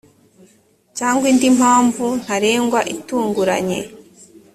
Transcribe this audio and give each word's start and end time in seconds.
cyangwa 0.97 1.25
indi 1.31 1.47
mpamvu 1.57 2.05
ntarengwa 2.21 2.79
itunguranye 2.95 3.79